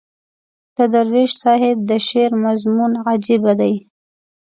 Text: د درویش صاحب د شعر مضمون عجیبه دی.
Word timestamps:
د 0.75 0.77
درویش 0.93 1.31
صاحب 1.43 1.77
د 1.89 1.91
شعر 2.07 2.31
مضمون 2.45 2.91
عجیبه 3.09 3.53
دی. 3.59 3.73